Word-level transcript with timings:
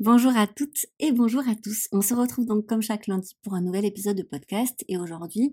Bonjour 0.00 0.36
à 0.36 0.46
toutes 0.46 0.86
et 0.98 1.12
bonjour 1.12 1.48
à 1.48 1.54
tous. 1.54 1.88
On 1.92 2.02
se 2.02 2.12
retrouve 2.12 2.44
donc 2.44 2.66
comme 2.66 2.82
chaque 2.82 3.06
lundi 3.06 3.36
pour 3.42 3.54
un 3.54 3.62
nouvel 3.62 3.84
épisode 3.84 4.16
de 4.16 4.22
podcast 4.22 4.84
et 4.86 4.98
aujourd'hui 4.98 5.52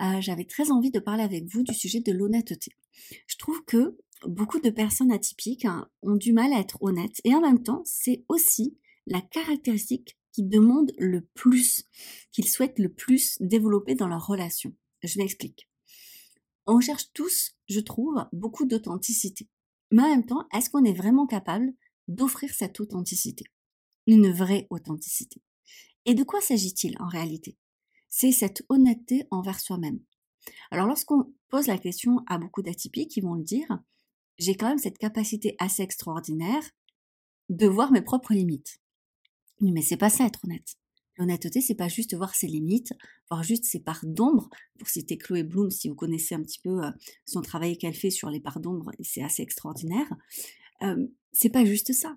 euh, 0.00 0.20
j'avais 0.20 0.44
très 0.44 0.70
envie 0.70 0.92
de 0.92 1.00
parler 1.00 1.24
avec 1.24 1.46
vous 1.46 1.64
du 1.64 1.74
sujet 1.74 2.00
de 2.00 2.12
l'honnêteté. 2.12 2.70
Je 3.26 3.36
trouve 3.36 3.64
que 3.64 3.96
beaucoup 4.26 4.60
de 4.60 4.70
personnes 4.70 5.10
atypiques 5.10 5.64
hein, 5.64 5.88
ont 6.02 6.14
du 6.14 6.32
mal 6.32 6.52
à 6.52 6.60
être 6.60 6.80
honnêtes 6.80 7.20
et 7.24 7.34
en 7.34 7.40
même 7.40 7.62
temps 7.62 7.82
c'est 7.84 8.24
aussi 8.28 8.78
la 9.06 9.20
caractéristique 9.20 10.16
qui 10.32 10.44
demande 10.44 10.92
le 10.98 11.22
plus, 11.34 11.86
qu'ils 12.30 12.48
souhaitent 12.48 12.78
le 12.78 12.92
plus 12.92 13.36
développer 13.40 13.94
dans 13.94 14.08
leur 14.08 14.26
relation. 14.26 14.74
Je 15.02 15.18
m'explique. 15.18 15.68
On 16.66 16.80
cherche 16.80 17.12
tous, 17.14 17.56
je 17.68 17.80
trouve, 17.80 18.24
beaucoup 18.32 18.66
d'authenticité. 18.66 19.48
Mais 19.92 20.02
en 20.02 20.08
même 20.08 20.26
temps, 20.26 20.46
est-ce 20.52 20.68
qu'on 20.68 20.84
est 20.84 20.92
vraiment 20.92 21.26
capable 21.26 21.72
d'offrir 22.08 22.50
cette 22.52 22.80
authenticité? 22.80 23.44
Une 24.06 24.30
vraie 24.30 24.66
authenticité. 24.70 25.42
Et 26.04 26.14
de 26.14 26.22
quoi 26.22 26.40
s'agit-il 26.40 26.96
en 27.00 27.08
réalité? 27.08 27.56
C'est 28.08 28.32
cette 28.32 28.64
honnêteté 28.68 29.26
envers 29.30 29.60
soi-même. 29.60 30.00
Alors 30.70 30.86
lorsqu'on 30.86 31.32
pose 31.48 31.66
la 31.66 31.78
question 31.78 32.20
à 32.28 32.38
beaucoup 32.38 32.62
d'atypiques, 32.62 33.16
ils 33.16 33.24
vont 33.24 33.34
le 33.34 33.42
dire, 33.42 33.66
j'ai 34.38 34.54
quand 34.54 34.68
même 34.68 34.78
cette 34.78 34.98
capacité 34.98 35.56
assez 35.58 35.82
extraordinaire 35.82 36.62
de 37.48 37.66
voir 37.66 37.92
mes 37.92 38.02
propres 38.02 38.34
limites. 38.34 38.80
Mais 39.60 39.82
c'est 39.82 39.96
pas 39.96 40.10
ça 40.10 40.26
être 40.26 40.44
honnête. 40.44 40.76
L'honnêteté, 41.18 41.60
c'est 41.62 41.74
pas 41.74 41.88
juste 41.88 42.14
voir 42.14 42.34
ses 42.34 42.46
limites, 42.46 42.92
voir 43.30 43.42
juste 43.42 43.64
ses 43.64 43.80
parts 43.80 44.04
d'ombre. 44.04 44.50
Pour 44.78 44.88
citer 44.88 45.16
Chloé 45.16 45.44
Bloom, 45.44 45.70
si 45.70 45.88
vous 45.88 45.94
connaissez 45.94 46.34
un 46.34 46.42
petit 46.42 46.60
peu 46.60 46.84
euh, 46.84 46.90
son 47.24 47.40
travail 47.40 47.78
qu'elle 47.78 47.94
fait 47.94 48.10
sur 48.10 48.28
les 48.28 48.40
parts 48.40 48.60
d'ombre, 48.60 48.92
c'est 49.00 49.22
assez 49.22 49.42
extraordinaire. 49.42 50.12
Euh, 50.82 51.06
c'est 51.32 51.48
pas 51.48 51.64
juste 51.64 51.94
ça. 51.94 52.16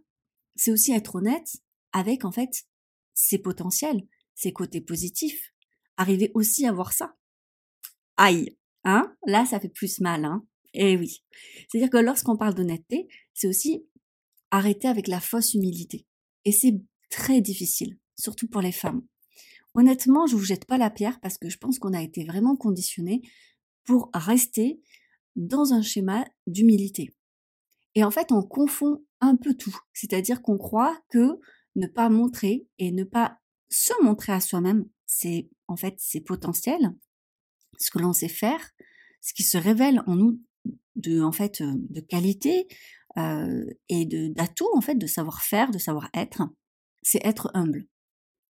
C'est 0.56 0.72
aussi 0.72 0.92
être 0.92 1.16
honnête 1.16 1.58
avec 1.94 2.26
en 2.26 2.32
fait 2.32 2.66
ses 3.14 3.40
potentiels, 3.40 4.02
ses 4.36 4.54
côtés 4.54 4.82
positifs. 4.82 5.54
Arriver 5.98 6.32
aussi 6.34 6.66
à 6.66 6.72
voir 6.72 6.94
ça. 6.94 7.16
Aïe, 8.18 8.58
hein 8.84 9.16
Là, 9.26 9.46
ça 9.46 9.60
fait 9.60 9.70
plus 9.70 10.00
mal, 10.00 10.26
hein 10.26 10.46
Eh 10.74 10.98
oui. 10.98 11.24
C'est-à-dire 11.68 11.90
que 11.90 11.98
lorsqu'on 11.98 12.38
parle 12.38 12.54
d'honnêteté, 12.54 13.08
c'est 13.34 13.48
aussi 13.48 13.86
arrêter 14.52 14.88
avec 14.88 15.08
la 15.08 15.20
fausse 15.20 15.54
humilité. 15.54 16.06
Et 16.46 16.52
c'est 16.52 16.80
très 17.10 17.42
difficile, 17.42 17.98
surtout 18.18 18.48
pour 18.48 18.62
les 18.62 18.72
femmes. 18.72 19.06
Honnêtement, 19.74 20.26
je 20.26 20.36
vous 20.36 20.44
jette 20.44 20.66
pas 20.66 20.78
la 20.78 20.90
pierre 20.90 21.20
parce 21.20 21.38
que 21.38 21.50
je 21.50 21.58
pense 21.58 21.80
qu'on 21.80 21.94
a 21.94 22.02
été 22.02 22.26
vraiment 22.26 22.56
conditionné 22.56 23.22
pour 23.84 24.10
rester 24.14 24.82
dans 25.36 25.74
un 25.74 25.82
schéma 25.82 26.26
d'humilité. 26.48 27.16
Et 27.96 28.04
en 28.04 28.12
fait, 28.12 28.32
on 28.32 28.44
confond 28.44 29.04
un 29.22 29.36
peu 29.36 29.54
tout. 29.54 29.76
C'est-à-dire 29.94 30.42
qu'on 30.42 30.58
croit 30.58 31.00
que 31.10 31.40
ne 31.76 31.88
pas 31.88 32.10
montrer 32.10 32.68
et 32.78 32.92
ne 32.92 33.04
pas 33.04 33.40
se 33.70 33.94
montrer 34.04 34.34
à 34.34 34.40
soi-même, 34.40 34.86
c'est 35.06 35.50
en 35.68 35.76
fait 35.76 35.96
c'est 35.98 36.22
potentiel, 36.22 36.96
ce 37.78 37.92
que 37.92 38.00
l'on 38.00 38.14
sait 38.14 38.28
faire, 38.28 38.72
ce 39.22 39.34
qui 39.34 39.44
se 39.44 39.58
révèle 39.58 40.02
en 40.08 40.16
nous 40.16 40.42
de 40.96 41.22
en 41.22 41.32
fait 41.32 41.62
euh, 41.62 41.74
de 41.76 42.02
qualité 42.02 42.68
euh, 43.18 43.66
et 43.88 44.06
de 44.06 44.34
en 44.76 44.82
fait 44.82 44.96
de 44.96 45.08
savoir-faire, 45.08 45.72
de 45.72 45.78
savoir-être 45.78 46.44
c'est 47.02 47.26
être 47.26 47.50
humble. 47.54 47.88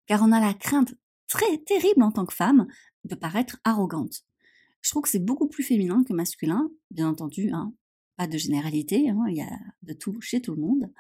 Car 0.08 0.22
on 0.24 0.32
a 0.32 0.40
la 0.40 0.54
crainte 0.54 0.96
très 1.28 1.60
terrible 1.60 2.04
en 2.04 2.12
tant 2.12 2.26
que 2.26 2.34
femme 2.34 2.68
de 3.04 3.16
paraître 3.16 3.58
arrogante. 3.64 4.26
Je 4.82 4.90
trouve 4.90 5.04
que 5.04 5.10
c'est 5.10 5.24
beaucoup 5.24 5.48
plus 5.48 5.64
féminin 5.64 6.04
que 6.04 6.14
masculin, 6.14 6.70
bien 6.90 7.10
entendu, 7.10 7.52
hein, 7.52 7.74
pas 8.18 8.28
de 8.28 8.38
généralité, 8.38 9.10
hein, 9.10 9.24
il 9.28 9.36
y 9.36 9.42
a 9.42 9.60
de 9.84 9.94
tout 9.94 10.20
chez 10.22 10.42
tout 10.42 10.56
le 10.56 10.62
monde. 10.62 10.92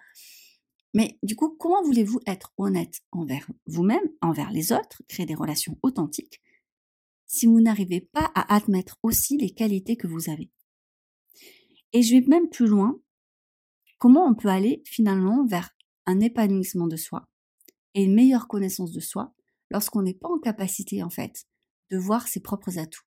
Mais 0.93 1.19
du 1.21 1.35
coup, 1.35 1.55
comment 1.59 1.83
voulez-vous 1.83 2.19
être 2.25 2.51
honnête 2.57 3.01
envers 3.11 3.47
vous-même, 3.67 4.09
envers 4.21 4.51
les 4.51 4.71
autres, 4.71 5.03
créer 5.07 5.25
des 5.25 5.35
relations 5.35 5.77
authentiques, 5.83 6.41
si 7.27 7.45
vous 7.45 7.61
n'arrivez 7.61 8.01
pas 8.01 8.31
à 8.33 8.55
admettre 8.55 8.97
aussi 9.03 9.37
les 9.37 9.51
qualités 9.51 9.97
que 9.97 10.07
vous 10.07 10.29
avez? 10.29 10.49
Et 11.93 12.01
je 12.01 12.15
vais 12.15 12.25
même 12.27 12.49
plus 12.49 12.67
loin, 12.67 12.99
comment 13.99 14.25
on 14.25 14.33
peut 14.33 14.47
aller 14.47 14.81
finalement 14.85 15.45
vers 15.45 15.69
un 16.05 16.19
épanouissement 16.21 16.87
de 16.87 16.95
soi, 16.95 17.27
et 17.93 18.03
une 18.03 18.15
meilleure 18.15 18.47
connaissance 18.47 18.91
de 18.91 18.99
soi 18.99 19.33
lorsqu'on 19.69 20.01
n'est 20.01 20.13
pas 20.15 20.29
en 20.29 20.39
capacité, 20.39 21.03
en 21.03 21.09
fait, 21.09 21.45
de 21.91 21.97
voir 21.97 22.27
ses 22.27 22.39
propres 22.39 22.79
atouts? 22.79 23.05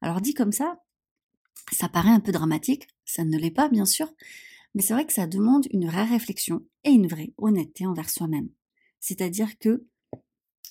Alors 0.00 0.20
dit 0.20 0.34
comme 0.34 0.52
ça, 0.52 0.80
ça 1.72 1.88
paraît 1.88 2.10
un 2.10 2.20
peu 2.20 2.32
dramatique, 2.32 2.88
ça 3.04 3.24
ne 3.24 3.38
l'est 3.38 3.50
pas, 3.50 3.68
bien 3.68 3.84
sûr, 3.84 4.12
mais 4.74 4.82
c'est 4.82 4.94
vrai 4.94 5.06
que 5.06 5.12
ça 5.12 5.26
demande 5.26 5.66
une 5.70 5.86
vraie 5.86 6.04
réflexion 6.04 6.66
et 6.84 6.90
une 6.90 7.06
vraie 7.06 7.32
honnêteté 7.36 7.86
envers 7.86 8.10
soi-même. 8.10 8.48
C'est-à-dire 9.00 9.58
que 9.58 9.86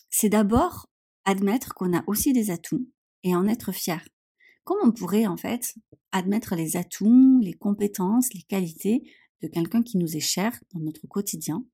c'est 0.10 0.30
d'abord 0.30 0.90
admettre 1.26 1.74
qu'on 1.74 1.96
a 1.96 2.04
aussi 2.08 2.34
des 2.34 2.52
atouts 2.52 2.90
et 3.24 3.36
en 3.36 3.48
être 3.48 3.72
fier. 3.72 4.04
Comment 4.64 4.86
on 4.86 4.92
pourrait 4.92 5.28
en 5.28 5.38
fait 5.38 5.76
admettre 6.12 6.56
les 6.56 6.78
atouts, 6.78 7.40
les 7.42 7.54
compétences, 7.54 8.34
les 8.34 8.44
qualités 8.44 9.04
de 9.42 9.48
quelqu'un 9.48 9.84
qui 9.84 9.98
nous 9.98 10.16
est 10.16 10.20
cher 10.20 10.60
dans 10.74 10.80
notre 10.80 11.08
quotidien 11.08 11.66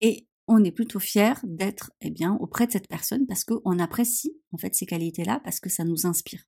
et 0.00 0.26
on 0.46 0.64
est 0.64 0.72
plutôt 0.72 0.98
fier 0.98 1.40
d'être 1.44 1.92
eh 2.00 2.10
bien 2.10 2.36
auprès 2.40 2.66
de 2.66 2.72
cette 2.72 2.88
personne 2.88 3.26
parce 3.26 3.44
qu'on 3.44 3.78
apprécie 3.78 4.36
en 4.52 4.58
fait 4.58 4.74
ces 4.74 4.86
qualités-là 4.86 5.40
parce 5.44 5.60
que 5.60 5.68
ça 5.68 5.84
nous 5.84 6.06
inspire. 6.06 6.42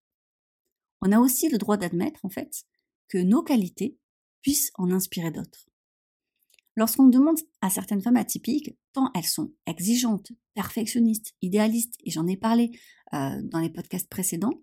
On 1.03 1.13
a 1.13 1.21
aussi 1.21 1.49
le 1.49 1.59
droit 1.59 1.77
d'admettre 1.77 2.25
en 2.25 2.31
fait 2.31 2.65
que 3.09 3.19
nos 3.19 3.43
qualités 3.43 3.97
puissent 4.43 4.71
en 4.75 4.91
inspirer 4.91 5.31
d'autres. 5.31 5.69
Lorsqu'on 6.77 7.09
demande 7.09 7.39
à 7.61 7.71
certaines 7.71 8.03
femmes 8.03 8.17
atypiques, 8.17 8.77
tant 8.93 9.11
elles 9.15 9.25
sont 9.25 9.53
exigeantes, 9.67 10.33
perfectionnistes, 10.55 11.35
idéalistes, 11.43 11.97
et 12.05 12.11
j'en 12.11 12.27
ai 12.27 12.37
parlé 12.37 12.71
euh, 13.15 13.41
dans 13.45 13.61
les 13.61 13.71
podcasts 13.71 14.09
précédents, 14.09 14.63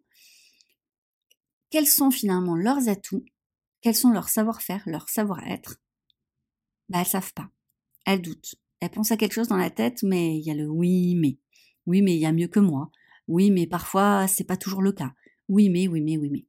quels 1.70 1.88
sont 1.88 2.12
finalement 2.12 2.56
leurs 2.56 2.90
atouts, 2.90 3.26
quels 3.82 3.96
sont 3.96 4.10
leurs 4.10 4.30
savoir-faire, 4.30 4.84
leur 4.88 5.08
savoir-être, 5.08 5.80
bah, 6.90 7.00
elles 7.02 7.06
savent 7.06 7.34
pas. 7.34 7.50
Elles 8.06 8.22
doutent 8.22 8.56
elle 8.80 8.90
pense 8.90 9.12
à 9.12 9.18
quelque 9.18 9.34
chose 9.34 9.48
dans 9.48 9.58
la 9.58 9.70
tête, 9.70 10.04
mais 10.04 10.38
il 10.38 10.42
y 10.42 10.52
a 10.52 10.56
le 10.56 10.68
oui, 10.68 11.16
mais. 11.16 11.38
Oui, 11.86 12.02
mais 12.02 12.16
il 12.16 12.20
y 12.20 12.26
a 12.26 12.32
mieux 12.32 12.48
que 12.48 12.60
moi. 12.60 12.92
Oui, 13.28 13.52
mais 13.52 13.68
parfois, 13.68 14.28
c'est 14.28 14.44
pas 14.44 14.58
toujours 14.58 14.82
le 14.82 14.92
cas. 14.92 15.14
Oui, 15.48 15.70
mais, 15.70 15.88
oui, 15.88 16.02
mais, 16.02 16.18
oui, 16.18 16.30
mais. 16.30 16.46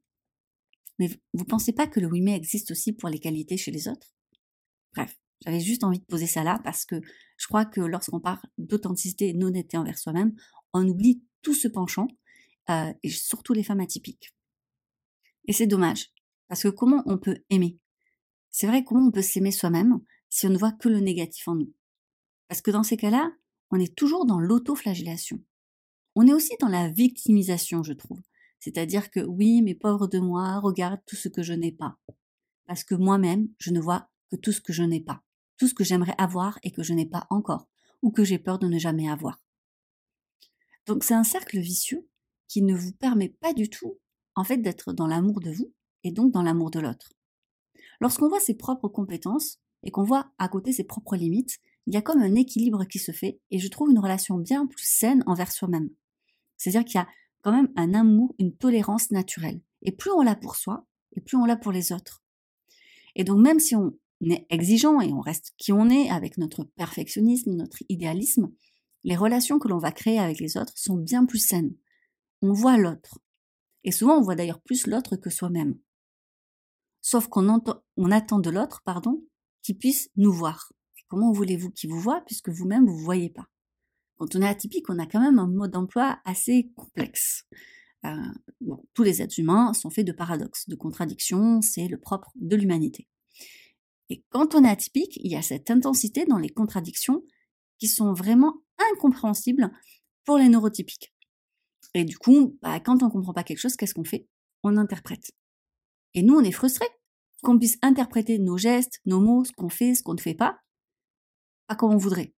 Mais 1.01 1.09
vous 1.33 1.45
pensez 1.45 1.73
pas 1.73 1.87
que 1.87 1.99
le 1.99 2.05
oui, 2.05 2.21
mais 2.21 2.35
existe 2.35 2.69
aussi 2.69 2.93
pour 2.93 3.09
les 3.09 3.17
qualités 3.17 3.57
chez 3.57 3.71
les 3.71 3.87
autres? 3.87 4.13
Bref, 4.93 5.19
j'avais 5.43 5.59
juste 5.59 5.83
envie 5.83 5.97
de 5.97 6.05
poser 6.05 6.27
ça 6.27 6.43
là 6.43 6.61
parce 6.63 6.85
que 6.85 7.01
je 7.37 7.47
crois 7.47 7.65
que 7.65 7.81
lorsqu'on 7.81 8.19
parle 8.19 8.37
d'authenticité 8.59 9.29
et 9.29 9.33
d'honnêteté 9.33 9.77
envers 9.77 9.97
soi-même, 9.97 10.35
on 10.73 10.87
oublie 10.87 11.23
tout 11.41 11.55
ce 11.55 11.67
penchant, 11.67 12.07
euh, 12.69 12.93
et 13.01 13.09
surtout 13.09 13.53
les 13.53 13.63
femmes 13.63 13.79
atypiques. 13.79 14.35
Et 15.45 15.53
c'est 15.53 15.65
dommage, 15.65 16.11
parce 16.47 16.61
que 16.61 16.67
comment 16.67 17.01
on 17.07 17.17
peut 17.17 17.39
aimer? 17.49 17.79
C'est 18.51 18.67
vrai, 18.67 18.83
comment 18.83 19.07
on 19.07 19.11
peut 19.11 19.23
s'aimer 19.23 19.51
soi-même 19.51 20.01
si 20.29 20.45
on 20.45 20.51
ne 20.51 20.57
voit 20.59 20.71
que 20.71 20.87
le 20.87 20.99
négatif 20.99 21.47
en 21.47 21.55
nous? 21.55 21.73
Parce 22.47 22.61
que 22.61 22.69
dans 22.69 22.83
ces 22.83 22.97
cas-là, 22.97 23.31
on 23.71 23.79
est 23.79 23.95
toujours 23.95 24.27
dans 24.27 24.39
l'autoflagellation. 24.39 25.43
On 26.13 26.27
est 26.27 26.33
aussi 26.33 26.53
dans 26.59 26.67
la 26.67 26.89
victimisation, 26.89 27.81
je 27.81 27.93
trouve. 27.93 28.21
C'est-à-dire 28.61 29.09
que 29.09 29.19
oui, 29.19 29.61
mais 29.63 29.73
pauvre 29.73 30.07
de 30.07 30.19
moi, 30.19 30.59
regarde 30.59 31.01
tout 31.07 31.15
ce 31.15 31.27
que 31.27 31.41
je 31.41 31.53
n'ai 31.53 31.71
pas. 31.71 31.97
Parce 32.67 32.83
que 32.83 32.93
moi-même, 32.93 33.49
je 33.57 33.71
ne 33.71 33.81
vois 33.81 34.09
que 34.29 34.35
tout 34.35 34.51
ce 34.51 34.61
que 34.61 34.71
je 34.71 34.83
n'ai 34.83 35.01
pas. 35.01 35.23
Tout 35.57 35.67
ce 35.67 35.73
que 35.73 35.83
j'aimerais 35.83 36.15
avoir 36.19 36.59
et 36.61 36.71
que 36.71 36.83
je 36.83 36.93
n'ai 36.93 37.07
pas 37.07 37.25
encore. 37.31 37.67
Ou 38.03 38.11
que 38.11 38.23
j'ai 38.23 38.37
peur 38.37 38.59
de 38.59 38.67
ne 38.67 38.77
jamais 38.77 39.09
avoir. 39.09 39.41
Donc 40.85 41.03
c'est 41.03 41.15
un 41.15 41.23
cercle 41.23 41.59
vicieux 41.59 42.07
qui 42.47 42.61
ne 42.61 42.75
vous 42.75 42.93
permet 42.93 43.29
pas 43.29 43.53
du 43.53 43.67
tout, 43.67 43.99
en 44.35 44.43
fait, 44.43 44.57
d'être 44.57 44.93
dans 44.93 45.07
l'amour 45.07 45.39
de 45.39 45.51
vous 45.51 45.73
et 46.03 46.11
donc 46.11 46.31
dans 46.31 46.43
l'amour 46.43 46.69
de 46.69 46.79
l'autre. 46.79 47.13
Lorsqu'on 47.99 48.29
voit 48.29 48.39
ses 48.39 48.55
propres 48.55 48.89
compétences 48.89 49.59
et 49.83 49.89
qu'on 49.89 50.03
voit 50.03 50.31
à 50.37 50.47
côté 50.47 50.71
ses 50.71 50.83
propres 50.83 51.15
limites, 51.15 51.57
il 51.87 51.95
y 51.95 51.97
a 51.97 52.01
comme 52.03 52.21
un 52.21 52.35
équilibre 52.35 52.85
qui 52.85 52.99
se 52.99 53.11
fait 53.11 53.39
et 53.49 53.57
je 53.57 53.67
trouve 53.69 53.89
une 53.89 53.99
relation 53.99 54.37
bien 54.37 54.67
plus 54.67 54.85
saine 54.85 55.23
envers 55.25 55.51
soi-même. 55.51 55.89
C'est-à-dire 56.57 56.85
qu'il 56.85 56.99
y 56.99 57.03
a 57.03 57.07
quand 57.41 57.51
même 57.51 57.69
un 57.75 57.93
amour, 57.93 58.35
une 58.39 58.55
tolérance 58.55 59.11
naturelle. 59.11 59.61
Et 59.81 59.91
plus 59.91 60.11
on 60.11 60.21
l'a 60.21 60.35
pour 60.35 60.55
soi, 60.55 60.85
et 61.15 61.21
plus 61.21 61.37
on 61.37 61.45
l'a 61.45 61.57
pour 61.57 61.71
les 61.71 61.91
autres. 61.91 62.23
Et 63.15 63.23
donc 63.23 63.39
même 63.39 63.59
si 63.59 63.75
on 63.75 63.93
est 64.21 64.45
exigeant 64.49 65.01
et 65.01 65.11
on 65.11 65.19
reste 65.19 65.53
qui 65.57 65.71
on 65.71 65.89
est 65.89 66.09
avec 66.09 66.37
notre 66.37 66.63
perfectionnisme, 66.63 67.53
notre 67.53 67.83
idéalisme, 67.89 68.51
les 69.03 69.15
relations 69.15 69.59
que 69.59 69.67
l'on 69.67 69.79
va 69.79 69.91
créer 69.91 70.19
avec 70.19 70.39
les 70.39 70.57
autres 70.57 70.73
sont 70.75 70.97
bien 70.97 71.25
plus 71.25 71.39
saines. 71.45 71.75
On 72.41 72.53
voit 72.53 72.77
l'autre. 72.77 73.19
Et 73.83 73.91
souvent 73.91 74.17
on 74.17 74.21
voit 74.21 74.35
d'ailleurs 74.35 74.61
plus 74.61 74.85
l'autre 74.87 75.15
que 75.15 75.29
soi-même. 75.29 75.77
Sauf 77.01 77.27
qu'on 77.27 77.61
on 77.97 78.11
attend 78.11 78.39
de 78.39 78.51
l'autre, 78.51 78.81
pardon, 78.85 79.23
qu'il 79.63 79.77
puisse 79.77 80.09
nous 80.15 80.31
voir. 80.31 80.71
comment 81.07 81.31
voulez-vous 81.31 81.71
qu'il 81.71 81.89
vous 81.89 81.99
voit 81.99 82.21
puisque 82.21 82.49
vous-même 82.49 82.85
vous 82.85 82.99
ne 82.99 83.03
voyez 83.03 83.29
pas? 83.29 83.47
Quand 84.21 84.35
on 84.35 84.43
est 84.43 84.47
atypique, 84.47 84.87
on 84.87 84.99
a 84.99 85.07
quand 85.07 85.19
même 85.19 85.39
un 85.39 85.47
mode 85.47 85.71
d'emploi 85.71 86.19
assez 86.25 86.71
complexe. 86.75 87.47
Euh, 88.05 88.11
tous 88.93 89.01
les 89.01 89.19
êtres 89.19 89.39
humains 89.39 89.73
sont 89.73 89.89
faits 89.89 90.05
de 90.05 90.11
paradoxes, 90.11 90.69
de 90.69 90.75
contradictions, 90.75 91.59
c'est 91.63 91.87
le 91.87 91.99
propre 91.99 92.31
de 92.35 92.55
l'humanité. 92.55 93.07
Et 94.09 94.23
quand 94.29 94.53
on 94.53 94.63
est 94.63 94.69
atypique, 94.69 95.17
il 95.23 95.31
y 95.31 95.35
a 95.35 95.41
cette 95.41 95.71
intensité 95.71 96.25
dans 96.25 96.37
les 96.37 96.49
contradictions 96.49 97.23
qui 97.79 97.87
sont 97.87 98.13
vraiment 98.13 98.61
incompréhensibles 98.91 99.71
pour 100.23 100.37
les 100.37 100.49
neurotypiques. 100.49 101.15
Et 101.95 102.05
du 102.05 102.19
coup, 102.19 102.59
bah, 102.61 102.79
quand 102.79 103.01
on 103.01 103.07
ne 103.07 103.11
comprend 103.11 103.33
pas 103.33 103.43
quelque 103.43 103.57
chose, 103.57 103.75
qu'est-ce 103.75 103.95
qu'on 103.95 104.03
fait? 104.03 104.27
On 104.61 104.77
interprète. 104.77 105.31
Et 106.13 106.21
nous, 106.21 106.35
on 106.35 106.43
est 106.43 106.51
frustrés 106.51 106.89
qu'on 107.41 107.57
puisse 107.57 107.79
interpréter 107.81 108.37
nos 108.37 108.59
gestes, 108.59 108.99
nos 109.07 109.19
mots, 109.19 109.45
ce 109.45 109.51
qu'on 109.51 109.69
fait, 109.69 109.95
ce 109.95 110.03
qu'on 110.03 110.13
ne 110.13 110.21
fait 110.21 110.35
pas, 110.35 110.59
pas 111.65 111.75
comme 111.75 111.91
on 111.91 111.97
voudrait. 111.97 112.35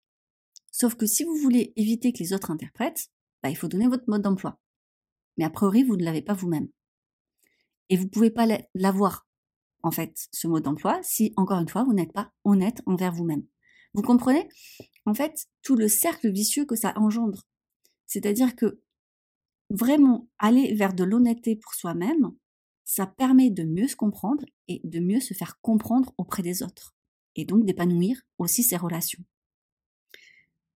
Sauf 0.74 0.96
que 0.96 1.06
si 1.06 1.24
vous 1.24 1.38
voulez 1.38 1.72
éviter 1.78 2.12
que 2.12 2.20
les 2.20 2.34
autres 2.34 2.52
interprètent, 2.52 3.08
bah, 3.42 3.50
il 3.50 3.56
faut 3.56 3.70
donner 3.70 3.88
votre 3.88 4.10
mode 4.10 4.24
d'emploi 4.24 4.60
mais 5.38 5.46
a 5.46 5.50
priori, 5.50 5.84
vous 5.84 5.96
ne 5.96 6.04
l'avez 6.04 6.22
pas 6.22 6.34
vous-même. 6.34 6.68
Et 7.90 7.98
vous 7.98 8.06
ne 8.06 8.10
pouvez 8.10 8.32
pas 8.32 8.48
l'avoir, 8.74 9.28
en 9.82 9.92
fait, 9.92 10.28
ce 10.32 10.48
mode 10.48 10.64
d'emploi, 10.64 11.00
si, 11.04 11.34
encore 11.38 11.60
une 11.60 11.70
fois, 11.70 11.84
vous 11.84 11.94
n'êtes 11.94 12.14
pas 12.14 12.32
honnête 12.44 12.82
envers 12.86 13.14
vous-même. 13.14 13.46
Vous 13.94 14.02
comprenez? 14.02 14.48
En 15.06 15.14
fait, 15.14 15.48
tout 15.62 15.76
le 15.76 15.88
cercle 15.88 16.32
vicieux 16.32 16.66
que 16.66 16.76
ça 16.76 16.94
engendre. 16.96 17.44
C'est-à-dire 18.08 18.56
que 18.56 18.82
vraiment 19.70 20.30
aller 20.40 20.74
vers 20.74 20.94
de 20.94 21.04
l'honnêteté 21.04 21.56
pour 21.56 21.74
soi-même, 21.74 22.32
ça 22.86 23.08
permet 23.08 23.50
de 23.50 23.64
mieux 23.64 23.88
se 23.88 23.96
comprendre 23.96 24.46
et 24.68 24.82
de 24.84 25.00
mieux 25.00 25.20
se 25.20 25.34
faire 25.34 25.60
comprendre 25.62 26.14
auprès 26.18 26.44
des 26.44 26.64
autres. 26.64 26.96
Et 27.36 27.46
donc 27.46 27.66
d'épanouir 27.66 28.22
aussi 28.38 28.62
ses 28.62 28.78
relations. 28.78 29.24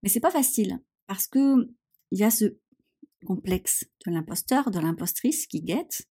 Mais 0.04 0.10
c'est 0.10 0.20
pas 0.20 0.32
facile 0.32 0.80
parce 1.08 1.28
que 1.28 1.70
il 2.12 2.20
y 2.20 2.24
a 2.24 2.30
ce 2.30 2.58
complexe 3.26 3.86
de 4.06 4.12
l'imposteur, 4.12 4.72
de 4.72 4.80
l'impostrice 4.80 5.48
qui 5.48 5.62
guette. 5.62 6.08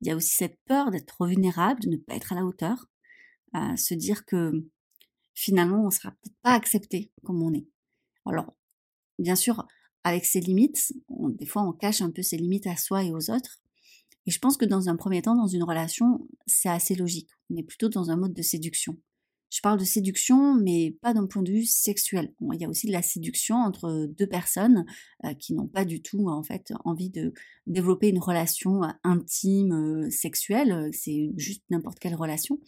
Il 0.00 0.08
y 0.08 0.10
a 0.10 0.16
aussi 0.16 0.30
cette 0.30 0.58
peur 0.64 0.90
d'être 0.90 1.06
trop 1.06 1.26
vulnérable, 1.26 1.80
de 1.80 1.88
ne 1.88 1.96
pas 1.96 2.14
être 2.14 2.32
à 2.32 2.36
la 2.36 2.44
hauteur, 2.44 2.86
à 3.52 3.76
se 3.76 3.94
dire 3.94 4.24
que 4.24 4.52
finalement 5.34 5.84
on 5.84 5.90
sera 5.90 6.10
peut-être 6.10 6.38
pas 6.42 6.52
accepté 6.52 7.12
comme 7.24 7.42
on 7.42 7.52
est. 7.52 7.66
Alors, 8.26 8.54
bien 9.18 9.36
sûr, 9.36 9.66
avec 10.04 10.24
ses 10.24 10.40
limites, 10.40 10.92
des 11.08 11.46
fois 11.46 11.62
on 11.62 11.72
cache 11.72 12.02
un 12.02 12.10
peu 12.10 12.22
ses 12.22 12.36
limites 12.36 12.66
à 12.66 12.76
soi 12.76 13.04
et 13.04 13.12
aux 13.12 13.30
autres. 13.30 13.60
Et 14.26 14.30
je 14.30 14.38
pense 14.38 14.56
que 14.56 14.66
dans 14.66 14.88
un 14.88 14.96
premier 14.96 15.22
temps, 15.22 15.34
dans 15.34 15.46
une 15.46 15.62
relation, 15.62 16.28
c'est 16.46 16.68
assez 16.68 16.94
logique. 16.94 17.30
On 17.50 17.56
est 17.56 17.62
plutôt 17.62 17.88
dans 17.88 18.10
un 18.10 18.16
mode 18.16 18.34
de 18.34 18.42
séduction. 18.42 18.98
Je 19.50 19.62
parle 19.62 19.78
de 19.78 19.84
séduction, 19.84 20.54
mais 20.54 20.96
pas 21.00 21.14
d'un 21.14 21.26
point 21.26 21.42
de 21.42 21.50
vue 21.50 21.64
sexuel. 21.64 22.34
il 22.52 22.60
y 22.60 22.66
a 22.66 22.68
aussi 22.68 22.86
de 22.86 22.92
la 22.92 23.00
séduction 23.00 23.56
entre 23.56 24.06
deux 24.06 24.26
personnes 24.26 24.84
euh, 25.24 25.32
qui 25.32 25.54
n'ont 25.54 25.66
pas 25.66 25.86
du 25.86 26.02
tout 26.02 26.28
en 26.28 26.42
fait 26.42 26.74
envie 26.84 27.08
de 27.08 27.32
développer 27.66 28.08
une 28.08 28.18
relation 28.18 28.84
euh, 28.84 28.88
intime, 29.04 29.72
euh, 29.72 30.10
sexuelle. 30.10 30.90
C'est 30.92 31.30
juste 31.36 31.62
n'importe 31.70 31.98
quelle 31.98 32.14
relation. 32.14 32.60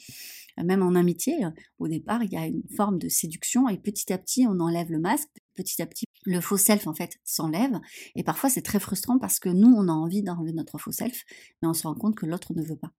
Même 0.57 0.83
en 0.83 0.95
amitié, 0.95 1.39
au 1.79 1.89
départ, 1.89 2.23
il 2.25 2.33
y 2.33 2.37
a 2.37 2.47
une 2.47 2.63
forme 2.77 2.99
de 2.99 3.09
séduction 3.09 3.69
et 3.69 3.79
petit 3.79 4.13
à 4.13 4.19
petit, 4.19 4.47
on 4.47 4.59
enlève 4.61 4.91
le 4.91 4.99
masque. 4.99 5.29
Petit 5.55 5.81
à 5.83 5.87
petit, 5.87 6.05
le 6.25 6.41
faux 6.41 6.57
self 6.57 6.87
en 6.87 6.95
fait 6.95 7.19
s'enlève. 7.25 7.79
Et 8.15 8.25
parfois, 8.25 8.51
c'est 8.51 8.63
très 8.63 8.81
frustrant 8.81 9.19
parce 9.19 9.39
que 9.39 9.49
nous, 9.49 9.69
on 9.69 9.89
a 9.89 9.93
envie 9.93 10.23
d'enlever 10.23 10.53
notre 10.53 10.79
faux 10.79 10.93
self, 10.93 11.25
mais 11.61 11.69
on 11.69 11.75
se 11.75 11.87
rend 11.87 11.95
compte 11.95 12.15
que 12.15 12.27
l'autre 12.27 12.55
ne 12.55 12.63
veut 12.63 12.77
pas. 12.77 12.93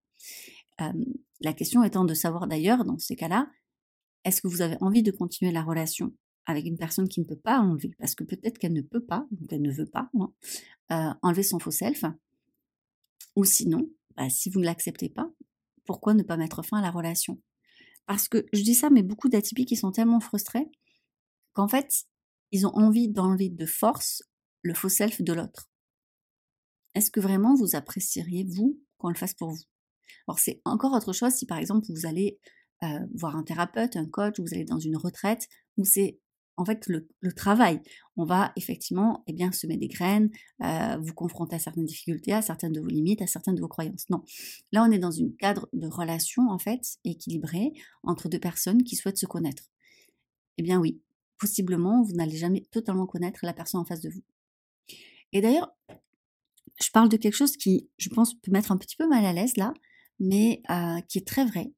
la 1.40 1.52
question 1.52 1.84
étant 1.84 2.04
de 2.04 2.14
savoir 2.14 2.46
d'ailleurs, 2.46 2.84
dans 2.84 2.98
ces 2.98 3.14
cas-là, 3.14 3.48
est-ce 4.24 4.40
que 4.40 4.48
vous 4.48 4.62
avez 4.62 4.76
envie 4.80 5.02
de 5.02 5.10
continuer 5.10 5.52
la 5.52 5.62
relation 5.62 6.12
avec 6.46 6.66
une 6.66 6.76
personne 6.76 7.08
qui 7.08 7.20
ne 7.20 7.24
peut 7.24 7.36
pas 7.36 7.60
enlever, 7.60 7.94
parce 7.98 8.14
que 8.14 8.24
peut-être 8.24 8.58
qu'elle 8.58 8.72
ne 8.72 8.82
peut 8.82 9.04
pas, 9.04 9.26
donc 9.30 9.52
elle 9.52 9.62
ne 9.62 9.72
veut 9.72 9.86
pas, 9.86 10.10
hein, 10.18 10.32
euh, 10.90 11.14
enlever 11.22 11.42
son 11.42 11.58
faux 11.58 11.70
self, 11.70 12.04
ou 13.36 13.44
sinon, 13.44 13.88
bah, 14.16 14.28
si 14.28 14.50
vous 14.50 14.60
ne 14.60 14.64
l'acceptez 14.64 15.08
pas, 15.08 15.30
pourquoi 15.84 16.14
ne 16.14 16.22
pas 16.22 16.36
mettre 16.36 16.62
fin 16.62 16.78
à 16.78 16.82
la 16.82 16.90
relation? 16.90 17.40
Parce 18.06 18.28
que 18.28 18.46
je 18.52 18.62
dis 18.62 18.74
ça, 18.74 18.90
mais 18.90 19.02
beaucoup 19.02 19.28
d'atypiques 19.28 19.76
sont 19.76 19.92
tellement 19.92 20.20
frustrés 20.20 20.70
qu'en 21.52 21.68
fait, 21.68 22.04
ils 22.50 22.66
ont 22.66 22.74
envie 22.74 23.08
d'enlever 23.08 23.48
de 23.48 23.66
force 23.66 24.22
le 24.62 24.74
faux 24.74 24.88
self 24.88 25.22
de 25.22 25.32
l'autre. 25.32 25.70
Est-ce 26.94 27.10
que 27.10 27.20
vraiment 27.20 27.54
vous 27.54 27.74
apprécieriez, 27.74 28.44
vous, 28.44 28.80
qu'on 28.98 29.08
le 29.08 29.14
fasse 29.14 29.34
pour 29.34 29.50
vous? 29.50 29.62
Alors 30.28 30.38
c'est 30.38 30.60
encore 30.64 30.92
autre 30.92 31.12
chose 31.12 31.32
si 31.32 31.46
par 31.46 31.58
exemple 31.58 31.86
vous 31.88 32.06
allez 32.06 32.38
euh, 32.82 33.06
voir 33.14 33.36
un 33.36 33.42
thérapeute, 33.42 33.96
un 33.96 34.06
coach, 34.06 34.40
vous 34.40 34.54
allez 34.54 34.64
dans 34.64 34.78
une 34.78 34.96
retraite, 34.96 35.48
où 35.76 35.84
c'est 35.84 36.18
en 36.56 36.64
fait 36.64 36.86
le, 36.86 37.08
travail. 37.34 37.80
On 38.16 38.24
va 38.24 38.52
effectivement 38.56 39.22
eh 39.26 39.32
bien, 39.32 39.52
semer 39.52 39.76
des 39.76 39.88
graines, 39.88 40.30
euh, 40.62 40.98
vous 41.00 41.14
confronter 41.14 41.56
à 41.56 41.58
certaines 41.58 41.86
difficultés, 41.86 42.32
à 42.32 42.42
certaines 42.42 42.72
de 42.72 42.80
vos 42.80 42.88
limites, 42.88 43.22
à 43.22 43.26
certaines 43.26 43.54
de 43.54 43.60
vos 43.60 43.68
croyances. 43.68 44.08
Non. 44.10 44.22
Là, 44.70 44.84
on 44.86 44.90
est 44.90 44.98
dans 44.98 45.20
un 45.20 45.28
cadre 45.38 45.68
de 45.72 45.86
relation, 45.86 46.48
en 46.48 46.58
fait, 46.58 46.98
équilibré 47.04 47.72
entre 48.02 48.28
deux 48.28 48.38
personnes 48.38 48.82
qui 48.82 48.96
souhaitent 48.96 49.18
se 49.18 49.26
connaître. 49.26 49.64
Eh 50.58 50.62
bien 50.62 50.78
oui, 50.78 51.00
possiblement, 51.38 52.02
vous 52.02 52.12
n'allez 52.12 52.36
jamais 52.36 52.62
totalement 52.70 53.06
connaître 53.06 53.40
la 53.42 53.54
personne 53.54 53.80
en 53.80 53.84
face 53.84 54.00
de 54.00 54.10
vous. 54.10 54.22
Et 55.32 55.40
d'ailleurs, 55.40 55.74
je 56.80 56.90
parle 56.90 57.08
de 57.08 57.16
quelque 57.16 57.34
chose 57.34 57.56
qui, 57.56 57.88
je 57.96 58.08
pense, 58.10 58.34
peut 58.34 58.50
mettre 58.50 58.72
un 58.72 58.76
petit 58.76 58.96
peu 58.96 59.08
mal 59.08 59.24
à 59.24 59.32
l'aise 59.32 59.56
là, 59.56 59.72
mais 60.20 60.62
euh, 60.70 61.00
qui 61.08 61.18
est 61.18 61.26
très 61.26 61.44
vrai 61.44 61.72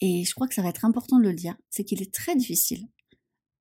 et 0.00 0.24
je 0.24 0.34
crois 0.34 0.48
que 0.48 0.54
ça 0.54 0.62
va 0.62 0.68
être 0.68 0.84
important 0.84 1.18
de 1.18 1.24
le 1.24 1.34
dire, 1.34 1.56
c'est 1.70 1.84
qu'il 1.84 2.02
est 2.02 2.12
très 2.12 2.36
difficile 2.36 2.88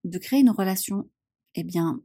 de 0.03 0.17
créer 0.17 0.39
une 0.39 0.51
relation, 0.51 1.09
eh 1.55 1.63
bien, 1.63 2.01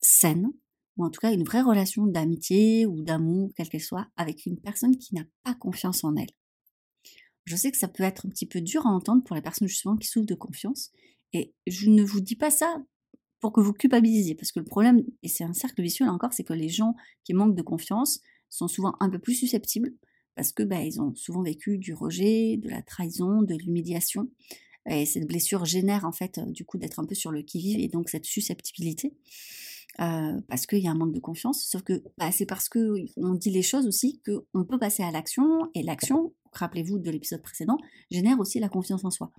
saine, 0.00 0.50
ou 0.96 1.04
en 1.04 1.10
tout 1.10 1.20
cas 1.20 1.32
une 1.32 1.44
vraie 1.44 1.62
relation 1.62 2.06
d'amitié 2.06 2.86
ou 2.86 3.02
d'amour, 3.02 3.50
quelle 3.56 3.68
qu'elle 3.68 3.80
soit, 3.80 4.08
avec 4.16 4.46
une 4.46 4.60
personne 4.60 4.96
qui 4.96 5.14
n'a 5.14 5.24
pas 5.42 5.54
confiance 5.54 6.04
en 6.04 6.14
elle. 6.16 6.30
Je 7.44 7.56
sais 7.56 7.70
que 7.70 7.78
ça 7.78 7.88
peut 7.88 8.02
être 8.02 8.26
un 8.26 8.28
petit 8.28 8.46
peu 8.46 8.60
dur 8.60 8.86
à 8.86 8.90
entendre 8.90 9.24
pour 9.24 9.34
les 9.34 9.42
personnes 9.42 9.68
justement 9.68 9.96
qui 9.96 10.06
souffrent 10.06 10.26
de 10.26 10.34
confiance, 10.34 10.92
et 11.32 11.54
je 11.66 11.88
ne 11.88 12.02
vous 12.02 12.20
dis 12.20 12.36
pas 12.36 12.50
ça 12.50 12.82
pour 13.40 13.52
que 13.52 13.60
vous 13.60 13.72
culpabilisiez, 13.72 14.34
parce 14.34 14.52
que 14.52 14.60
le 14.60 14.66
problème, 14.66 15.02
et 15.22 15.28
c'est 15.28 15.44
un 15.44 15.54
cercle 15.54 15.82
vicieux 15.82 16.04
là 16.04 16.12
encore, 16.12 16.32
c'est 16.32 16.44
que 16.44 16.52
les 16.52 16.68
gens 16.68 16.94
qui 17.24 17.32
manquent 17.32 17.56
de 17.56 17.62
confiance 17.62 18.20
sont 18.50 18.68
souvent 18.68 18.94
un 19.00 19.08
peu 19.08 19.18
plus 19.18 19.34
susceptibles 19.34 19.94
parce 20.36 20.52
que 20.52 20.62
bah, 20.62 20.82
ils 20.82 21.00
ont 21.00 21.14
souvent 21.14 21.42
vécu 21.42 21.78
du 21.78 21.94
rejet, 21.94 22.56
de 22.56 22.68
la 22.68 22.82
trahison, 22.82 23.42
de 23.42 23.54
l'humiliation. 23.54 24.28
Et 24.88 25.04
cette 25.04 25.26
blessure 25.26 25.64
génère 25.66 26.04
en 26.04 26.12
fait 26.12 26.40
du 26.48 26.64
coup 26.64 26.78
d'être 26.78 26.98
un 27.00 27.04
peu 27.04 27.14
sur 27.14 27.30
le 27.30 27.42
qui-vive 27.42 27.78
et 27.80 27.88
donc 27.88 28.08
cette 28.08 28.24
susceptibilité. 28.24 29.12
Euh, 29.98 30.40
parce 30.48 30.66
qu'il 30.66 30.78
y 30.78 30.88
a 30.88 30.90
un 30.90 30.94
manque 30.94 31.12
de 31.12 31.20
confiance, 31.20 31.64
sauf 31.64 31.82
que 31.82 32.04
bah, 32.16 32.30
c'est 32.32 32.46
parce 32.46 32.68
qu'on 32.68 33.34
dit 33.34 33.50
les 33.50 33.62
choses 33.62 33.86
aussi 33.86 34.22
qu'on 34.24 34.64
peut 34.64 34.78
passer 34.78 35.02
à 35.02 35.10
l'action, 35.10 35.68
et 35.74 35.82
l'action, 35.82 36.32
rappelez-vous 36.52 36.98
de 36.98 37.10
l'épisode 37.10 37.42
précédent, 37.42 37.76
génère 38.10 38.38
aussi 38.38 38.60
la 38.60 38.68
confiance 38.68 39.04
en 39.04 39.10
soi. 39.10 39.32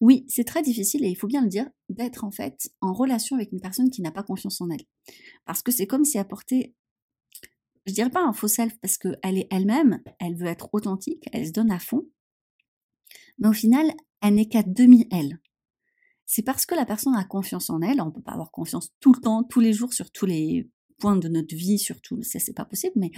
Oui, 0.00 0.26
c'est 0.28 0.44
très 0.44 0.62
difficile, 0.62 1.04
et 1.04 1.08
il 1.08 1.14
faut 1.14 1.28
bien 1.28 1.42
le 1.42 1.48
dire, 1.48 1.66
d'être 1.88 2.24
en 2.24 2.30
fait 2.30 2.70
en 2.80 2.92
relation 2.92 3.36
avec 3.36 3.52
une 3.52 3.60
personne 3.60 3.90
qui 3.90 4.02
n'a 4.02 4.10
pas 4.10 4.22
confiance 4.22 4.60
en 4.60 4.68
elle. 4.70 4.84
Parce 5.46 5.62
que 5.62 5.72
c'est 5.72 5.86
comme 5.86 6.04
si 6.04 6.18
apporter 6.18 6.74
je 7.86 7.92
dirais 7.92 8.10
pas 8.10 8.22
un 8.22 8.32
faux 8.32 8.48
self 8.48 8.78
parce 8.80 8.98
qu'elle 8.98 9.38
est 9.38 9.48
elle-même, 9.50 10.02
elle 10.18 10.36
veut 10.36 10.46
être 10.46 10.68
authentique, 10.72 11.28
elle 11.32 11.46
se 11.46 11.52
donne 11.52 11.70
à 11.70 11.78
fond, 11.78 12.06
mais 13.38 13.48
au 13.48 13.52
final, 13.52 13.90
elle 14.20 14.34
n'est 14.34 14.48
qu'à 14.48 14.62
demi-elle. 14.62 15.40
C'est 16.26 16.42
parce 16.42 16.66
que 16.66 16.74
la 16.74 16.86
personne 16.86 17.14
a 17.16 17.24
confiance 17.24 17.70
en 17.70 17.80
elle, 17.80 18.00
on 18.00 18.12
peut 18.12 18.22
pas 18.22 18.32
avoir 18.32 18.52
confiance 18.52 18.90
tout 19.00 19.12
le 19.12 19.20
temps, 19.20 19.42
tous 19.42 19.60
les 19.60 19.72
jours, 19.72 19.92
sur 19.92 20.10
tous 20.12 20.26
les 20.26 20.70
points 20.98 21.16
de 21.16 21.28
notre 21.28 21.56
vie, 21.56 21.78
surtout, 21.78 22.22
ça 22.22 22.38
c'est 22.38 22.52
pas 22.52 22.64
possible, 22.64 22.92
mais 22.96 23.10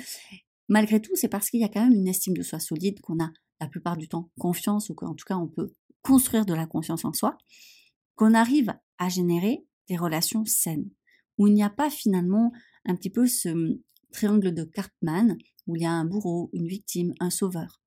malgré 0.68 1.00
tout, 1.00 1.14
c'est 1.14 1.28
parce 1.28 1.50
qu'il 1.50 1.60
y 1.60 1.64
a 1.64 1.68
quand 1.68 1.82
même 1.82 1.94
une 1.94 2.08
estime 2.08 2.36
de 2.36 2.42
soi 2.42 2.60
solide, 2.60 3.00
qu'on 3.00 3.22
a 3.22 3.30
la 3.60 3.68
plupart 3.68 3.96
du 3.96 4.08
temps 4.08 4.30
confiance, 4.38 4.88
ou 4.88 4.94
qu'en 4.94 5.14
tout 5.14 5.26
cas 5.26 5.36
on 5.36 5.48
peut 5.48 5.72
construire 6.02 6.46
de 6.46 6.54
la 6.54 6.66
confiance 6.66 7.04
en 7.04 7.12
soi, 7.12 7.36
qu'on 8.14 8.34
arrive 8.34 8.72
à 8.98 9.08
générer 9.08 9.64
des 9.88 9.96
relations 9.96 10.44
saines, 10.44 10.88
où 11.38 11.48
il 11.48 11.54
n'y 11.54 11.62
a 11.62 11.70
pas 11.70 11.90
finalement 11.90 12.52
un 12.86 12.96
petit 12.96 13.10
peu 13.10 13.26
ce, 13.26 13.78
triangle 14.12 14.52
de 14.52 14.64
Cartman, 14.64 15.36
où 15.66 15.76
il 15.76 15.82
y 15.82 15.86
a 15.86 15.90
un 15.90 16.04
bourreau, 16.04 16.50
une 16.52 16.66
victime, 16.66 17.14
un 17.20 17.30
sauveur. 17.30 17.82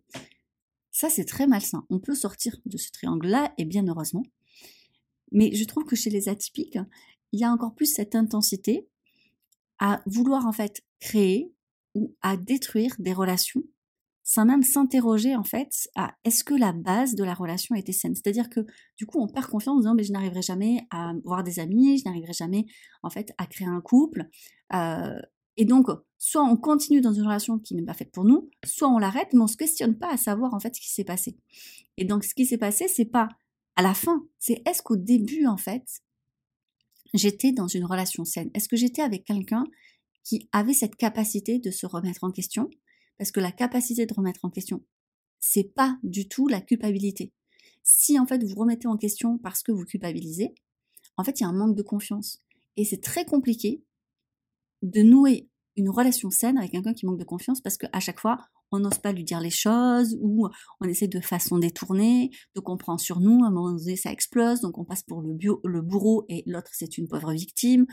Ça, 0.92 1.10
c'est 1.10 1.26
très 1.26 1.48
malsain. 1.48 1.86
On 1.90 2.00
peut 2.00 2.16
sortir 2.16 2.58
de 2.66 2.78
ce 2.78 2.92
triangle-là, 2.92 3.54
et 3.58 3.66
bien 3.66 3.88
heureusement. 3.88 4.24
Mais 5.32 5.54
je 5.54 5.64
trouve 5.66 5.86
que 5.86 5.96
chez 5.96 6.10
les 6.10 6.30
atypiques, 6.30 6.78
il 7.32 7.40
y 7.40 7.44
a 7.44 7.52
encore 7.52 7.76
plus 7.76 7.94
cette 7.94 8.16
intensité 8.16 8.88
à 9.80 10.02
vouloir 10.06 10.46
en 10.46 10.54
fait 10.54 10.82
créer 11.00 11.54
ou 11.96 12.16
à 12.22 12.38
détruire 12.38 12.96
des 13.00 13.14
relations 13.14 13.64
sans 14.28 14.44
même 14.44 14.64
s'interroger 14.64 15.36
en 15.36 15.44
fait 15.44 15.88
à 15.96 16.16
est-ce 16.26 16.44
que 16.44 16.56
la 16.56 16.74
base 16.74 17.14
de 17.14 17.24
la 17.24 17.36
relation 17.36 17.76
était 17.76 17.92
saine? 17.92 18.16
C'est-à-dire 18.16 18.50
que 18.50 18.62
du 18.98 19.06
coup 19.06 19.22
on 19.22 19.28
perd 19.28 19.46
confiance 19.46 19.76
en 19.76 19.80
disant 19.80 19.94
mais 19.94 20.04
je 20.04 20.12
n'arriverai 20.12 20.42
jamais 20.42 20.88
à 20.90 21.14
voir 21.24 21.44
des 21.44 21.60
amis, 21.60 22.00
je 22.00 22.06
n'arriverai 22.06 22.34
jamais 22.34 22.66
en 23.04 23.12
fait 23.12 23.32
à 23.38 23.46
créer 23.46 23.68
un 23.68 23.82
couple. 23.82 24.28
Euh, 24.74 25.20
et 25.58 25.66
donc 25.66 25.88
soit 26.18 26.44
on 26.44 26.58
continue 26.58 27.02
dans 27.02 27.14
une 27.14 27.24
relation 27.24 27.60
qui 27.60 27.76
n'est 27.76 27.84
pas 27.84 27.94
faite 27.94 28.12
pour 28.12 28.26
nous, 28.26 28.50
soit 28.64 28.90
on 28.90 28.98
l'arrête, 28.98 29.30
mais 29.34 29.42
on 29.42 29.48
se 29.48 29.58
questionne 29.58 29.98
pas 29.98 30.12
à 30.12 30.18
savoir 30.18 30.54
en 30.54 30.60
fait 30.60 30.76
ce 30.76 30.82
qui 30.82 30.92
s'est 30.92 31.04
passé. 31.04 31.38
Et 31.98 32.06
donc 32.06 32.24
ce 32.24 32.34
qui 32.34 32.46
s'est 32.46 32.58
passé, 32.58 32.88
c'est 32.88 33.06
pas 33.06 33.30
à 33.76 33.82
la 33.82 33.94
fin, 33.94 34.26
c'est 34.40 34.62
est-ce 34.66 34.82
qu'au 34.82 34.96
début 34.96 35.46
en 35.46 35.58
fait 35.58 36.02
j'étais 37.14 37.52
dans 37.52 37.68
une 37.68 37.86
relation 37.86 38.26
saine? 38.26 38.50
Est-ce 38.54 38.68
que 38.68 38.76
j'étais 38.76 39.02
avec 39.02 39.26
quelqu'un 39.26 39.64
qui 40.24 40.50
avait 40.52 40.74
cette 40.74 40.96
capacité 40.96 41.60
de 41.60 41.72
se 41.72 41.86
remettre 41.86 42.24
en 42.24 42.32
question? 42.32 42.70
Parce 43.18 43.32
que 43.32 43.40
la 43.40 43.52
capacité 43.52 44.06
de 44.06 44.14
remettre 44.14 44.44
en 44.44 44.50
question, 44.50 44.84
c'est 45.40 45.64
pas 45.64 45.98
du 46.04 46.28
tout 46.28 46.48
la 46.48 46.60
culpabilité. 46.60 47.32
Si 47.84 48.20
en 48.20 48.26
fait 48.26 48.44
vous 48.44 48.56
remettez 48.56 48.88
en 48.88 48.98
question 48.98 49.38
parce 49.38 49.64
que 49.64 49.72
vous 49.72 49.86
culpabilisez, 49.86 50.54
en 51.18 51.24
fait 51.24 51.40
il 51.40 51.44
y 51.44 51.46
a 51.46 51.50
un 51.50 51.54
manque 51.54 51.76
de 51.76 51.84
confiance. 51.84 52.42
Et 52.78 52.84
c'est 52.84 53.02
très 53.02 53.24
compliqué 53.24 53.85
de 54.82 55.02
nouer 55.02 55.50
une 55.78 55.90
relation 55.90 56.30
saine 56.30 56.58
avec 56.58 56.72
quelqu'un 56.72 56.94
qui 56.94 57.06
manque 57.06 57.20
de 57.20 57.26
confiance 57.26 57.62
parce 57.62 57.78
qu'à 57.78 58.00
chaque 58.00 58.20
fois, 58.20 58.38
on 58.72 58.80
n'ose 58.80 58.98
pas 58.98 59.12
lui 59.12 59.24
dire 59.24 59.40
les 59.40 59.50
choses 59.50 60.18
ou 60.22 60.48
on 60.82 60.88
essaie 60.88 61.08
de 61.08 61.20
façon 61.20 61.58
détournée, 61.58 62.32
donc 62.56 62.70
on 62.70 62.78
prend 62.78 62.98
sur 62.98 63.20
nous, 63.20 63.44
à 63.44 63.48
un 63.48 63.52
moment 63.52 63.74
donné 63.74 63.96
ça 63.96 64.12
explose, 64.12 64.62
donc 64.62 64.78
on 64.78 64.86
passe 64.86 65.04
pour 65.04 65.22
le, 65.22 65.34
bio, 65.34 65.62
le 65.64 65.82
bourreau 65.82 66.26
et 66.30 66.44
l'autre 66.46 66.72
c'est 66.72 66.98
une 66.98 67.08
pauvre 67.08 67.34
victime. 67.34 67.86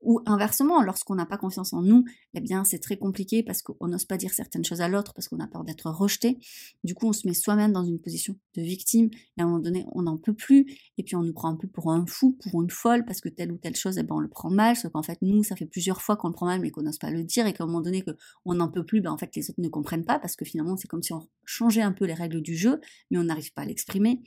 Ou 0.00 0.20
inversement, 0.26 0.80
lorsqu'on 0.82 1.16
n'a 1.16 1.26
pas 1.26 1.38
confiance 1.38 1.72
en 1.72 1.82
nous, 1.82 2.04
eh 2.34 2.40
bien 2.40 2.64
c'est 2.64 2.78
très 2.78 2.96
compliqué 2.96 3.42
parce 3.42 3.62
qu'on 3.62 3.88
n'ose 3.88 4.04
pas 4.04 4.16
dire 4.16 4.32
certaines 4.32 4.64
choses 4.64 4.80
à 4.80 4.88
l'autre 4.88 5.12
parce 5.12 5.28
qu'on 5.28 5.40
a 5.40 5.48
peur 5.48 5.64
d'être 5.64 5.90
rejeté. 5.90 6.38
Du 6.84 6.94
coup, 6.94 7.08
on 7.08 7.12
se 7.12 7.26
met 7.26 7.34
soi-même 7.34 7.72
dans 7.72 7.84
une 7.84 7.98
position 7.98 8.36
de 8.54 8.62
victime 8.62 9.10
et 9.36 9.40
à 9.40 9.44
un 9.44 9.46
moment 9.46 9.58
donné, 9.58 9.86
on 9.92 10.02
n'en 10.02 10.16
peut 10.16 10.34
plus 10.34 10.66
et 10.98 11.02
puis 11.02 11.16
on 11.16 11.22
nous 11.22 11.32
prend 11.32 11.48
un 11.48 11.56
peu 11.56 11.66
pour 11.66 11.90
un 11.90 12.06
fou, 12.06 12.38
pour 12.42 12.62
une 12.62 12.70
folle 12.70 13.04
parce 13.04 13.20
que 13.20 13.28
telle 13.28 13.50
ou 13.50 13.58
telle 13.58 13.74
chose, 13.74 13.98
eh 13.98 14.04
ben 14.04 14.14
on 14.14 14.20
le 14.20 14.28
prend 14.28 14.50
mal. 14.50 14.76
Sauf 14.76 14.92
qu'en 14.92 15.02
fait, 15.02 15.18
nous, 15.20 15.42
ça 15.42 15.56
fait 15.56 15.66
plusieurs 15.66 16.00
fois 16.00 16.16
qu'on 16.16 16.28
le 16.28 16.34
prend 16.34 16.46
mal 16.46 16.60
mais 16.60 16.70
qu'on 16.70 16.82
n'ose 16.82 16.98
pas 16.98 17.10
le 17.10 17.24
dire 17.24 17.46
et 17.46 17.52
qu'à 17.52 17.64
un 17.64 17.66
moment 17.66 17.80
donné, 17.80 18.04
qu'on 18.04 18.54
n'en 18.54 18.68
peut 18.68 18.84
plus, 18.84 19.00
ben 19.00 19.10
en 19.10 19.18
fait 19.18 19.34
les 19.34 19.50
autres 19.50 19.60
ne 19.60 19.68
comprennent 19.68 20.04
pas 20.04 20.20
parce 20.20 20.36
que 20.36 20.44
finalement 20.44 20.76
c'est 20.76 20.88
comme 20.88 21.02
si 21.02 21.12
on 21.12 21.28
changeait 21.44 21.82
un 21.82 21.92
peu 21.92 22.04
les 22.04 22.14
règles 22.14 22.40
du 22.40 22.56
jeu, 22.56 22.80
mais 23.10 23.18
on 23.18 23.24
n'arrive 23.24 23.52
pas 23.52 23.62
à 23.62 23.64
l'exprimer. 23.64 24.20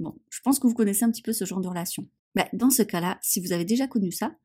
Bon, 0.00 0.14
je 0.30 0.40
pense 0.40 0.58
que 0.58 0.66
vous 0.66 0.74
connaissez 0.74 1.04
un 1.04 1.10
petit 1.10 1.22
peu 1.22 1.32
ce 1.32 1.44
genre 1.44 1.60
de 1.60 1.68
relation. 1.68 2.06
Ben, 2.34 2.46
dans 2.52 2.70
ce 2.70 2.82
cas-là, 2.82 3.18
si 3.22 3.40
vous 3.40 3.52
avez 3.52 3.64
déjà 3.64 3.86
connu 3.86 4.12
ça, 4.12 4.36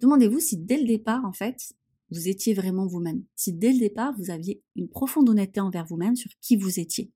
Demandez-vous 0.00 0.40
si 0.40 0.56
dès 0.56 0.78
le 0.78 0.86
départ, 0.86 1.24
en 1.24 1.32
fait, 1.32 1.74
vous 2.10 2.28
étiez 2.28 2.54
vraiment 2.54 2.86
vous-même. 2.86 3.24
Si 3.34 3.52
dès 3.52 3.72
le 3.72 3.78
départ, 3.78 4.14
vous 4.16 4.30
aviez 4.30 4.62
une 4.76 4.88
profonde 4.88 5.28
honnêteté 5.28 5.60
envers 5.60 5.86
vous-même 5.86 6.16
sur 6.16 6.30
qui 6.40 6.56
vous 6.56 6.78
étiez. 6.80 7.10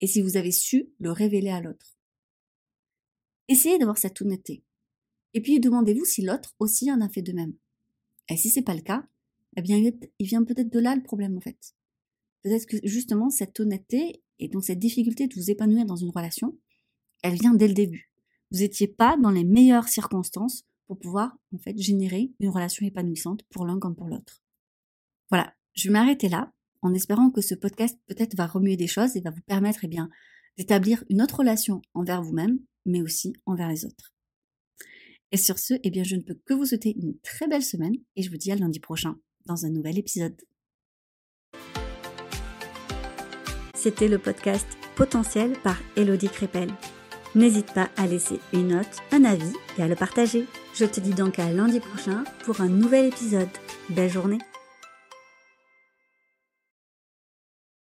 Et 0.00 0.06
si 0.06 0.22
vous 0.22 0.36
avez 0.36 0.52
su 0.52 0.90
le 0.98 1.12
révéler 1.12 1.50
à 1.50 1.60
l'autre. 1.60 1.98
Essayez 3.48 3.78
d'avoir 3.78 3.98
cette 3.98 4.20
honnêteté. 4.20 4.62
Et 5.34 5.40
puis 5.40 5.60
demandez-vous 5.60 6.04
si 6.04 6.22
l'autre 6.22 6.54
aussi 6.58 6.90
en 6.90 7.00
a 7.00 7.08
fait 7.08 7.22
de 7.22 7.32
même. 7.32 7.54
Et 8.28 8.36
si 8.36 8.48
c'est 8.48 8.62
pas 8.62 8.74
le 8.74 8.80
cas, 8.80 9.06
eh 9.56 9.62
bien, 9.62 9.76
il 10.18 10.26
vient 10.26 10.44
peut-être 10.44 10.70
de 10.70 10.78
là 10.78 10.94
le 10.94 11.02
problème, 11.02 11.36
en 11.36 11.40
fait. 11.40 11.74
Peut-être 12.42 12.66
que 12.66 12.76
justement, 12.84 13.30
cette 13.30 13.58
honnêteté 13.60 14.22
et 14.38 14.48
donc 14.48 14.64
cette 14.64 14.78
difficulté 14.78 15.26
de 15.26 15.34
vous 15.34 15.50
épanouir 15.50 15.84
dans 15.84 15.96
une 15.96 16.10
relation, 16.10 16.56
elle 17.22 17.34
vient 17.34 17.54
dès 17.54 17.68
le 17.68 17.74
début. 17.74 18.10
Vous 18.50 18.60
n'étiez 18.60 18.88
pas 18.88 19.16
dans 19.16 19.30
les 19.30 19.44
meilleures 19.44 19.88
circonstances 19.88 20.64
pour 20.90 20.98
pouvoir 20.98 21.38
en 21.54 21.58
fait 21.58 21.78
générer 21.78 22.32
une 22.40 22.48
relation 22.48 22.84
épanouissante 22.84 23.44
pour 23.48 23.64
l'un 23.64 23.78
comme 23.78 23.94
pour 23.94 24.08
l'autre. 24.08 24.42
Voilà, 25.30 25.54
je 25.72 25.86
vais 25.86 25.92
m'arrêter 25.92 26.28
là 26.28 26.50
en 26.82 26.92
espérant 26.94 27.30
que 27.30 27.40
ce 27.40 27.54
podcast 27.54 27.96
peut-être 28.08 28.34
va 28.34 28.48
remuer 28.48 28.76
des 28.76 28.88
choses 28.88 29.14
et 29.14 29.20
va 29.20 29.30
vous 29.30 29.40
permettre 29.42 29.84
eh 29.84 29.86
bien 29.86 30.10
d'établir 30.58 31.04
une 31.08 31.22
autre 31.22 31.38
relation 31.38 31.80
envers 31.94 32.22
vous-même, 32.22 32.58
mais 32.86 33.02
aussi 33.02 33.32
envers 33.46 33.68
les 33.68 33.84
autres. 33.84 34.12
Et 35.30 35.36
sur 35.36 35.60
ce, 35.60 35.74
eh 35.80 35.90
bien 35.90 36.02
je 36.02 36.16
ne 36.16 36.22
peux 36.22 36.34
que 36.44 36.54
vous 36.54 36.66
souhaiter 36.66 36.96
une 37.00 37.16
très 37.20 37.46
belle 37.46 37.62
semaine 37.62 37.94
et 38.16 38.22
je 38.24 38.30
vous 38.30 38.36
dis 38.36 38.50
à 38.50 38.56
lundi 38.56 38.80
prochain 38.80 39.14
dans 39.46 39.64
un 39.64 39.70
nouvel 39.70 39.96
épisode. 39.96 40.42
C'était 43.76 44.08
le 44.08 44.18
podcast 44.18 44.66
Potentiel 44.96 45.52
par 45.62 45.80
Elodie 45.94 46.30
Crépel. 46.30 46.68
N'hésite 47.36 47.72
pas 47.74 47.90
à 47.96 48.08
laisser 48.08 48.40
une 48.52 48.70
note, 48.70 48.96
un 49.12 49.22
avis 49.22 49.52
et 49.78 49.82
à 49.82 49.86
le 49.86 49.94
partager. 49.94 50.48
Je 50.74 50.84
te 50.84 51.00
dis 51.00 51.14
donc 51.14 51.38
à 51.38 51.50
lundi 51.50 51.80
prochain 51.80 52.24
pour 52.44 52.60
un 52.60 52.68
nouvel 52.68 53.06
épisode. 53.06 53.48
Belle 53.90 54.10
journée 54.10 54.38